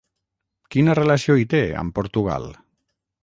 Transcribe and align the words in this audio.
Quina 0.75 0.95
relació 0.99 1.37
hi 1.41 1.45
té, 1.53 1.61
amb 1.83 1.95
Portugal? 1.99 2.49